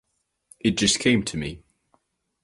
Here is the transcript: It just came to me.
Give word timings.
It 0.59 0.77
just 0.79 0.97
came 0.97 1.21
to 1.25 1.37
me. 1.37 1.61